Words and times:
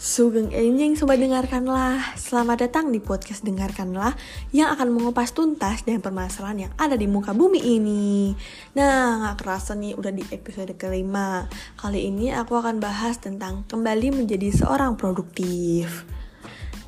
Sugeng 0.00 0.48
Enjing 0.48 0.96
Sobat 0.96 1.20
Dengarkanlah. 1.20 2.16
Selamat 2.16 2.64
datang 2.64 2.88
di 2.88 3.04
podcast 3.04 3.44
Dengarkanlah 3.44 4.16
Yang 4.48 4.68
akan 4.72 4.88
mengupas 4.96 5.36
tuntas 5.36 5.84
dan 5.84 6.00
permasalahan 6.00 6.64
yang 6.64 6.72
ada 6.80 6.96
di 6.96 7.04
muka 7.04 7.36
bumi 7.36 7.60
ini. 7.60 8.32
Nah 8.80 9.28
gak 9.28 9.44
kerasa 9.44 9.76
nih 9.76 9.92
udah 9.92 10.08
di 10.08 10.24
episode 10.32 10.72
kelima. 10.80 11.44
Kali 11.76 12.08
ini 12.08 12.32
aku 12.32 12.56
akan 12.56 12.80
bahas 12.80 13.20
tentang 13.20 13.68
kembali 13.68 14.24
menjadi 14.24 14.48
seorang 14.64 14.96
produktif. 14.96 16.08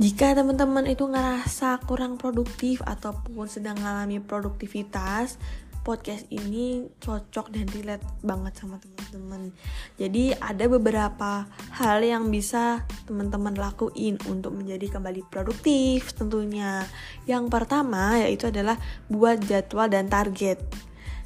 Jika 0.00 0.32
teman-teman 0.32 0.88
itu 0.88 1.04
ngerasa 1.04 1.84
kurang 1.84 2.16
produktif 2.16 2.80
ataupun 2.80 3.44
sedang 3.44 3.76
mengalami 3.76 4.24
produktivitas, 4.24 5.36
podcast 5.82 6.24
ini 6.30 6.86
cocok 7.02 7.50
dan 7.50 7.66
relate 7.74 8.06
banget 8.22 8.54
sama 8.54 8.78
teman-teman. 8.78 9.50
Jadi 9.98 10.30
ada 10.38 10.64
beberapa 10.70 11.50
hal 11.74 11.98
yang 12.06 12.30
bisa 12.30 12.86
teman-teman 13.04 13.58
lakuin 13.58 14.16
untuk 14.30 14.54
menjadi 14.54 14.98
kembali 14.98 15.26
produktif 15.26 16.14
tentunya. 16.14 16.86
Yang 17.26 17.50
pertama 17.50 18.16
yaitu 18.22 18.48
adalah 18.48 18.78
buat 19.10 19.42
jadwal 19.42 19.90
dan 19.90 20.06
target. 20.06 20.62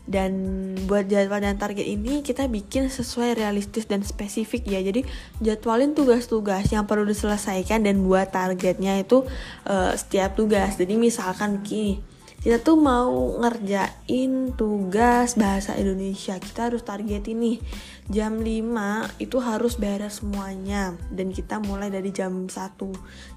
Dan 0.06 0.33
buat 0.86 1.11
jadwal 1.11 1.42
dan 1.42 1.59
target 1.59 1.83
ini 1.83 2.23
kita 2.23 2.47
bikin 2.47 2.88
sesuai 2.88 3.36
realistis 3.36 3.84
dan 3.84 4.00
spesifik 4.06 4.64
ya. 4.64 4.80
Jadi 4.80 5.05
jadwalin 5.45 5.92
tugas-tugas 5.92 6.73
yang 6.73 6.88
perlu 6.88 7.05
diselesaikan 7.05 7.84
dan 7.84 8.00
buat 8.06 8.33
targetnya 8.33 9.05
itu 9.05 9.28
uh, 9.69 9.92
setiap 9.92 10.33
tugas. 10.33 10.80
Jadi 10.80 10.97
misalkan 10.97 11.61
gini 11.61 12.16
kita 12.46 12.62
tuh 12.62 12.78
mau 12.78 13.42
ngerjain 13.42 14.55
tugas 14.55 15.34
bahasa 15.34 15.74
Indonesia. 15.74 16.38
Kita 16.38 16.70
harus 16.70 16.86
target 16.86 17.27
ini 17.27 17.59
jam 18.06 18.38
5 18.38 19.19
itu 19.19 19.42
harus 19.42 19.75
beres 19.75 20.22
semuanya. 20.22 20.94
Dan 21.11 21.34
kita 21.34 21.58
mulai 21.58 21.91
dari 21.91 22.14
jam 22.14 22.47
1 22.47 22.55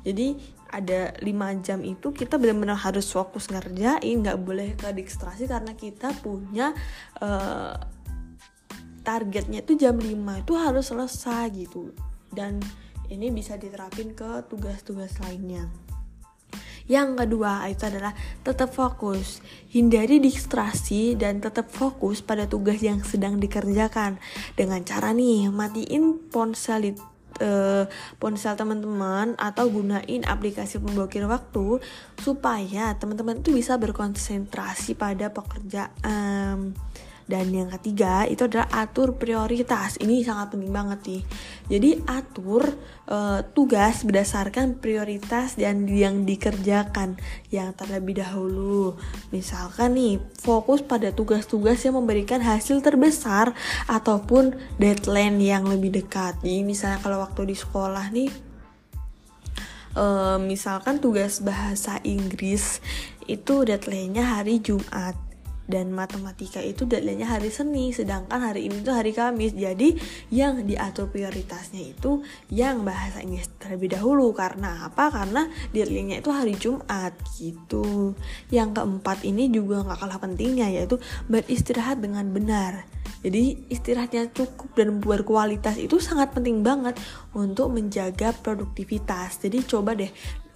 jadi 0.06 0.38
ada 0.70 1.18
5 1.26 1.26
jam 1.66 1.82
itu 1.82 2.14
kita 2.14 2.38
benar-benar 2.38 2.78
harus 2.78 3.10
fokus 3.10 3.50
ngerjain. 3.50 4.22
Nggak 4.22 4.46
boleh 4.46 4.78
ke 4.78 4.94
distraksi 4.94 5.50
karena 5.50 5.74
kita 5.74 6.14
punya 6.22 6.70
uh, 7.18 7.82
targetnya 9.02 9.66
itu 9.66 9.74
jam 9.74 9.98
5 9.98 10.06
itu 10.46 10.54
harus 10.54 10.86
selesai 10.86 11.50
gitu. 11.58 11.98
Dan 12.30 12.62
ini 13.10 13.34
bisa 13.34 13.58
diterapin 13.58 14.14
ke 14.14 14.46
tugas-tugas 14.46 15.18
lainnya 15.18 15.89
yang 16.90 17.14
kedua 17.14 17.70
itu 17.70 17.86
adalah 17.86 18.18
tetap 18.42 18.74
fokus, 18.74 19.46
hindari 19.70 20.18
distraksi 20.18 21.14
dan 21.14 21.38
tetap 21.38 21.70
fokus 21.70 22.26
pada 22.26 22.50
tugas 22.50 22.82
yang 22.82 23.06
sedang 23.06 23.38
dikerjakan. 23.38 24.18
Dengan 24.58 24.82
cara 24.82 25.14
nih 25.14 25.54
matiin 25.54 26.18
ponsel 26.34 26.98
uh, 27.38 27.86
ponsel 28.18 28.58
teman-teman 28.58 29.38
atau 29.38 29.70
gunain 29.70 30.26
aplikasi 30.26 30.82
pemblokir 30.82 31.30
waktu 31.30 31.78
supaya 32.18 32.98
teman-teman 32.98 33.46
itu 33.46 33.54
bisa 33.54 33.78
berkonsentrasi 33.78 34.98
pada 34.98 35.30
pekerjaan. 35.30 36.89
Dan 37.30 37.54
yang 37.54 37.70
ketiga 37.78 38.26
itu 38.26 38.50
adalah 38.50 38.66
atur 38.74 39.14
prioritas. 39.22 40.02
Ini 40.02 40.26
sangat 40.26 40.58
penting 40.58 40.74
banget 40.74 41.00
nih. 41.06 41.24
Jadi 41.70 41.90
atur 42.10 42.66
uh, 43.06 43.46
tugas 43.54 44.02
berdasarkan 44.02 44.82
prioritas 44.82 45.54
dan 45.54 45.86
yang 45.86 46.26
dikerjakan 46.26 47.22
yang 47.54 47.78
terlebih 47.78 48.26
dahulu. 48.26 48.98
Misalkan 49.30 49.94
nih 49.94 50.18
fokus 50.42 50.82
pada 50.82 51.14
tugas-tugas 51.14 51.78
yang 51.86 52.02
memberikan 52.02 52.42
hasil 52.42 52.82
terbesar 52.82 53.54
ataupun 53.86 54.58
deadline 54.82 55.38
yang 55.38 55.70
lebih 55.70 56.02
dekat. 56.02 56.34
Jadi 56.42 56.66
misalnya 56.66 56.98
kalau 56.98 57.22
waktu 57.22 57.54
di 57.54 57.56
sekolah 57.56 58.10
nih 58.10 58.50
uh, 59.94 60.42
misalkan 60.42 60.98
tugas 60.98 61.46
bahasa 61.46 62.02
Inggris 62.02 62.82
itu 63.30 63.62
deadline-nya 63.62 64.42
hari 64.42 64.58
Jumat 64.58 65.29
dan 65.70 65.94
matematika 65.94 66.58
itu 66.60 66.90
deadline-nya 66.90 67.30
hari 67.30 67.54
Senin 67.54 67.94
sedangkan 67.94 68.42
hari 68.42 68.66
ini 68.66 68.82
tuh 68.82 68.98
hari 68.98 69.14
Kamis. 69.14 69.54
Jadi 69.54 69.94
yang 70.34 70.66
diatur 70.66 71.14
prioritasnya 71.14 71.94
itu 71.94 72.26
yang 72.50 72.82
bahasa 72.82 73.22
Inggris 73.22 73.48
terlebih 73.62 73.94
dahulu. 73.94 74.34
Karena 74.34 74.90
apa? 74.90 75.14
Karena 75.14 75.46
deadline-nya 75.70 76.26
itu 76.26 76.34
hari 76.34 76.58
Jumat 76.58 77.14
gitu. 77.38 78.18
Yang 78.50 78.82
keempat 78.82 79.22
ini 79.22 79.54
juga 79.54 79.86
nggak 79.86 80.00
kalah 80.02 80.20
pentingnya 80.20 80.74
yaitu 80.74 80.98
beristirahat 81.30 82.02
dengan 82.02 82.26
benar. 82.34 82.90
Jadi 83.20 83.68
istirahatnya 83.68 84.32
cukup 84.32 84.80
dan 84.80 85.04
berkualitas 85.04 85.76
itu 85.76 86.00
sangat 86.00 86.32
penting 86.32 86.64
banget 86.64 86.96
untuk 87.36 87.68
menjaga 87.68 88.32
produktivitas. 88.32 89.44
Jadi 89.44 89.68
coba 89.68 89.92
deh 89.92 90.08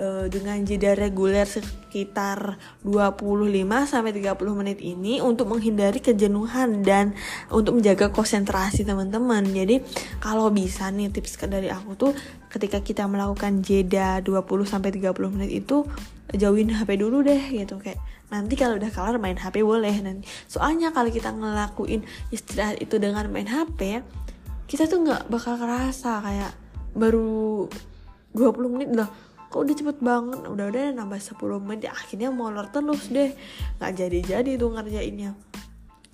e, 0.03 0.27
dengan 0.27 0.59
jeda 0.67 0.91
reguler 0.99 1.47
sekitar 1.47 2.59
25 2.83 3.63
sampai 3.87 4.11
30 4.11 4.59
menit 4.59 4.83
ini 4.83 5.23
untuk 5.23 5.55
menghindari 5.55 6.03
kejenuhan 6.03 6.83
dan 6.83 7.15
untuk 7.47 7.79
menjaga 7.79 8.11
konsentrasi 8.11 8.83
teman-teman. 8.83 9.47
Jadi 9.47 9.79
kalau 10.19 10.51
bisa 10.51 10.91
nih 10.91 11.07
tips 11.07 11.39
dari 11.47 11.71
aku 11.71 11.95
tuh 11.95 12.11
ketika 12.51 12.83
kita 12.83 13.07
melakukan 13.07 13.63
jeda 13.63 14.19
20 14.19 14.43
sampai 14.67 14.91
30 14.91 15.15
menit 15.31 15.63
itu 15.63 15.87
jauhin 16.35 16.75
HP 16.75 16.99
dulu 16.99 17.23
deh 17.23 17.53
gitu. 17.55 17.79
Kayak 17.79 18.03
nanti 18.27 18.59
kalau 18.59 18.75
udah 18.75 18.91
kelar 18.91 19.15
main 19.21 19.39
HP 19.39 19.63
boleh. 19.63 19.95
Nanti 20.03 20.27
soalnya 20.51 20.91
kalau 20.91 21.07
kita 21.07 21.31
ngelakuin 21.31 22.03
istirahat 22.33 22.81
itu 22.83 22.99
dengan 22.99 23.29
main 23.31 23.47
HP 23.47 24.03
kita 24.67 24.89
tuh 24.89 25.05
nggak 25.05 25.31
bakal 25.31 25.55
kerasa. 25.55 26.19
Kayak 26.19 26.51
baru 26.93 27.69
20 28.33 28.73
menit 28.73 28.89
lah 28.93 29.09
kok 29.53 29.61
udah 29.61 29.75
cepet 29.77 29.97
banget 30.01 30.41
udah 30.49 30.65
udah 30.73 30.83
nambah 30.97 31.21
10 31.21 31.37
menit 31.61 31.85
ya, 31.85 31.93
akhirnya 31.93 32.33
molor 32.33 32.73
terus 32.73 33.13
deh 33.13 33.37
nggak 33.77 33.93
jadi 33.93 34.19
jadi 34.25 34.51
tuh 34.57 34.73
ngerjainnya 34.73 35.37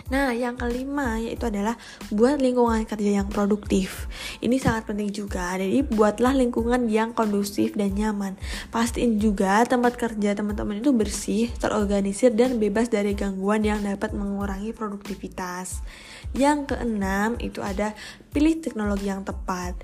Nah, 0.09 0.33
yang 0.33 0.57
kelima 0.57 1.21
yaitu 1.21 1.45
adalah 1.45 1.77
buat 2.09 2.41
lingkungan 2.41 2.81
kerja 2.89 3.21
yang 3.21 3.29
produktif. 3.29 4.09
Ini 4.41 4.57
sangat 4.57 4.89
penting 4.89 5.13
juga. 5.13 5.53
Jadi, 5.53 5.85
buatlah 5.85 6.33
lingkungan 6.33 6.89
yang 6.89 7.13
kondusif 7.13 7.77
dan 7.77 7.93
nyaman. 7.93 8.33
Pastiin 8.73 9.21
juga 9.21 9.61
tempat 9.69 10.01
kerja 10.01 10.33
teman-teman 10.33 10.81
itu 10.81 10.89
bersih, 10.89 11.53
terorganisir 11.61 12.33
dan 12.33 12.57
bebas 12.57 12.89
dari 12.89 13.13
gangguan 13.13 13.61
yang 13.61 13.85
dapat 13.85 14.17
mengurangi 14.17 14.73
produktivitas. 14.73 15.85
Yang 16.33 16.73
keenam 16.73 17.37
itu 17.37 17.61
ada 17.61 17.93
pilih 18.33 18.57
teknologi 18.57 19.13
yang 19.13 19.21
tepat. 19.21 19.77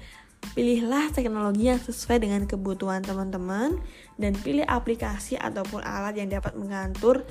Pilihlah 0.53 1.09
teknologi 1.09 1.71
yang 1.71 1.81
sesuai 1.81 2.21
dengan 2.21 2.45
kebutuhan 2.45 3.01
teman-teman 3.01 3.81
dan 4.19 4.37
pilih 4.37 4.67
aplikasi 4.67 5.39
ataupun 5.39 5.81
alat 5.81 6.19
yang 6.19 6.29
dapat 6.29 6.53
mengatur 6.53 7.25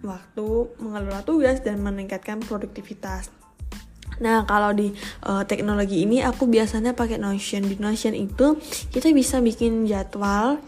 waktu 0.00 0.48
mengelola 0.80 1.20
tugas 1.22 1.60
dan 1.60 1.84
meningkatkan 1.84 2.40
produktivitas. 2.40 3.28
Nah, 4.20 4.44
kalau 4.44 4.76
di 4.76 4.92
uh, 5.24 5.44
teknologi 5.48 6.04
ini 6.04 6.20
aku 6.20 6.44
biasanya 6.44 6.92
pakai 6.92 7.16
Notion. 7.16 7.64
Di 7.64 7.76
Notion 7.80 8.12
itu 8.12 8.60
kita 8.92 9.08
bisa 9.16 9.40
bikin 9.40 9.88
jadwal 9.88 10.60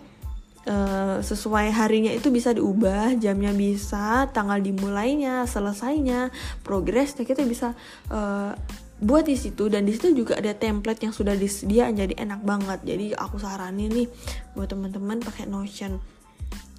uh, 0.64 1.18
sesuai 1.20 1.68
harinya 1.68 2.12
itu 2.12 2.32
bisa 2.32 2.56
diubah, 2.56 3.16
jamnya 3.20 3.52
bisa, 3.52 4.28
tanggal 4.32 4.56
dimulainya, 4.60 5.44
selesainya, 5.44 6.32
progresnya 6.64 7.28
kita 7.28 7.44
bisa 7.44 7.76
uh, 8.08 8.56
buat 9.02 9.26
di 9.26 9.34
situ 9.34 9.66
dan 9.66 9.82
di 9.82 9.92
situ 9.92 10.14
juga 10.14 10.38
ada 10.38 10.54
template 10.54 11.02
yang 11.02 11.14
sudah 11.14 11.34
disediakan 11.34 11.98
jadi 11.98 12.14
enak 12.22 12.40
banget. 12.46 12.78
Jadi 12.86 13.06
aku 13.18 13.42
saranin 13.42 13.90
nih 13.90 14.06
buat 14.54 14.70
teman-teman 14.70 15.18
pakai 15.18 15.50
Notion 15.50 15.98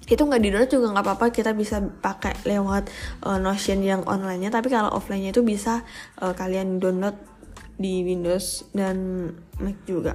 itu 0.04 0.20
nggak 0.20 0.42
di 0.44 0.52
download 0.52 0.68
juga 0.68 0.86
nggak 0.92 1.04
apa-apa 1.04 1.26
kita 1.32 1.56
bisa 1.56 1.80
pakai 1.80 2.36
lewat 2.44 2.92
uh, 3.24 3.40
Notion 3.40 3.80
yang 3.80 4.04
online-nya 4.04 4.52
tapi 4.52 4.68
kalau 4.68 4.92
offline-nya 4.92 5.32
itu 5.32 5.40
bisa 5.40 5.80
uh, 6.20 6.36
kalian 6.36 6.76
download 6.76 7.16
di 7.74 8.06
Windows 8.06 8.70
dan 8.70 9.30
Mac 9.58 9.82
juga. 9.86 10.14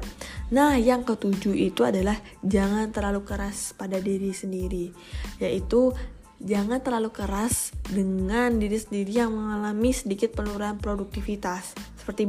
Nah, 0.52 0.80
yang 0.80 1.04
ketujuh 1.04 1.56
itu 1.56 1.84
adalah 1.84 2.16
jangan 2.40 2.92
terlalu 2.92 3.28
keras 3.28 3.76
pada 3.76 4.00
diri 4.00 4.32
sendiri, 4.32 4.96
yaitu 5.44 5.92
jangan 6.40 6.80
terlalu 6.80 7.12
keras 7.12 7.76
dengan 7.92 8.56
diri 8.56 8.80
sendiri 8.80 9.12
yang 9.12 9.36
mengalami 9.36 9.92
sedikit 9.92 10.32
penurunan 10.40 10.80
produktivitas, 10.80 11.76
seperti 12.10 12.26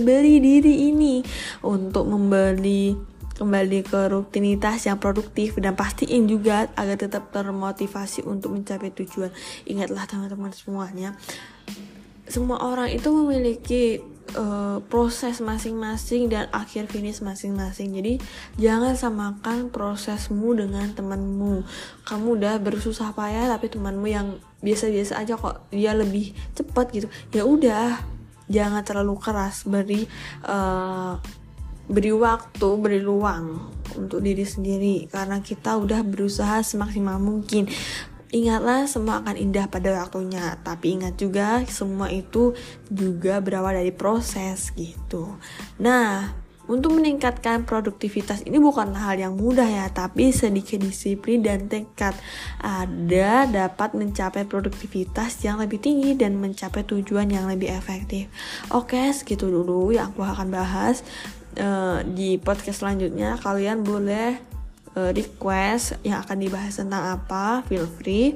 beli 0.00 0.40
diri 0.40 0.88
ini 0.88 1.20
untuk 1.60 2.08
membeli 2.08 2.96
kembali 3.36 3.84
ke 3.84 4.08
rutinitas 4.08 4.88
yang 4.88 4.96
produktif 4.96 5.60
dan 5.60 5.76
pastiin 5.76 6.24
juga 6.24 6.72
agar 6.72 6.96
tetap 6.96 7.28
termotivasi 7.28 8.24
untuk 8.24 8.56
mencapai 8.56 8.88
tujuan. 8.96 9.28
Ingatlah 9.68 10.08
teman-teman 10.08 10.56
semuanya, 10.56 11.12
semua 12.24 12.64
orang 12.64 12.88
itu 12.88 13.12
memiliki 13.12 14.00
uh, 14.40 14.80
proses 14.88 15.44
masing-masing 15.44 16.32
dan 16.32 16.48
akhir 16.48 16.88
finish 16.88 17.20
masing-masing. 17.20 17.92
Jadi 17.92 18.16
jangan 18.56 18.96
samakan 18.96 19.68
prosesmu 19.68 20.56
dengan 20.56 20.88
temanmu. 20.96 21.68
Kamu 22.08 22.40
udah 22.40 22.56
bersusah 22.64 23.12
payah 23.12 23.52
tapi 23.52 23.68
temanmu 23.68 24.08
yang 24.08 24.40
biasa-biasa 24.64 25.20
aja 25.20 25.36
kok 25.36 25.68
dia 25.68 25.92
lebih 25.92 26.32
cepat 26.56 26.88
gitu. 26.96 27.08
Ya 27.36 27.44
udah, 27.44 28.15
jangan 28.46 28.82
terlalu 28.86 29.14
keras 29.18 29.66
beri 29.66 30.06
uh, 30.46 31.18
beri 31.86 32.10
waktu 32.10 32.68
beri 32.78 33.00
ruang 33.02 33.70
untuk 33.94 34.22
diri 34.22 34.42
sendiri. 34.42 35.06
Karena 35.10 35.38
kita 35.42 35.78
udah 35.78 36.02
berusaha 36.02 36.62
semaksimal 36.62 37.18
mungkin. 37.22 37.70
Ingatlah 38.34 38.90
semua 38.90 39.22
akan 39.22 39.38
indah 39.38 39.70
pada 39.70 39.94
waktunya. 40.02 40.58
Tapi 40.66 40.98
ingat 40.98 41.14
juga 41.14 41.62
semua 41.70 42.10
itu 42.10 42.58
juga 42.90 43.38
berawal 43.38 43.78
dari 43.78 43.94
proses 43.94 44.74
gitu. 44.74 45.38
Nah 45.78 46.45
untuk 46.66 46.98
meningkatkan 46.98 47.62
produktivitas 47.62 48.42
ini 48.42 48.58
bukan 48.58 48.90
hal 48.98 49.14
yang 49.14 49.34
mudah 49.38 49.66
ya, 49.66 49.86
tapi 49.90 50.34
sedikit 50.34 50.82
disiplin 50.82 51.42
dan 51.42 51.70
tekad 51.70 52.14
ada 52.58 53.46
dapat 53.46 53.94
mencapai 53.94 54.42
produktivitas 54.46 55.38
yang 55.46 55.62
lebih 55.62 55.78
tinggi 55.78 56.18
dan 56.18 56.34
mencapai 56.38 56.82
tujuan 56.82 57.30
yang 57.30 57.46
lebih 57.46 57.70
efektif. 57.70 58.26
Oke, 58.74 58.98
segitu 59.14 59.46
dulu 59.46 59.94
yang 59.94 60.10
aku 60.10 60.26
akan 60.26 60.50
bahas 60.50 61.06
uh, 61.62 62.02
di 62.02 62.42
podcast 62.42 62.82
selanjutnya. 62.82 63.38
Kalian 63.38 63.86
boleh 63.86 64.34
uh, 64.98 65.14
request 65.14 66.02
yang 66.02 66.18
akan 66.26 66.36
dibahas 66.42 66.74
tentang 66.82 67.14
apa, 67.14 67.62
feel 67.70 67.86
free 67.86 68.34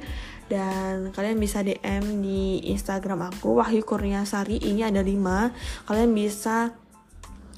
dan 0.50 1.14
kalian 1.14 1.38
bisa 1.38 1.62
DM 1.62 2.26
di 2.26 2.74
Instagram 2.74 3.30
aku 3.30 3.62
Wahyu 3.62 3.86
Kurniasari 3.86 4.58
ini 4.58 4.82
ada 4.82 4.98
5 4.98 5.86
kalian 5.86 6.10
bisa 6.10 6.74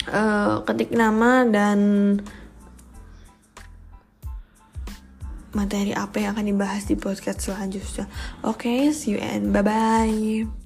uh, 0.08 0.64
ketik 0.66 0.90
nama 0.94 1.46
dan 1.46 1.78
materi 5.52 5.92
apa 5.92 6.16
yang 6.18 6.32
akan 6.32 6.48
dibahas 6.48 6.88
di 6.88 6.96
podcast 6.96 7.44
selanjutnya. 7.44 8.08
Oke, 8.42 8.66
okay, 8.66 8.80
see 8.96 9.16
you 9.16 9.20
and 9.20 9.52
bye 9.52 9.62
bye. 9.62 10.61